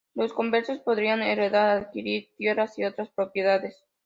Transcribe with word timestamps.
Los 0.15 0.33
conversos 0.33 0.79
podrían 0.79 1.21
heredar, 1.21 1.77
adquirir 1.77 2.31
tierras 2.35 2.79
y 2.79 2.85
otras 2.85 3.09
propiedades. 3.11 3.83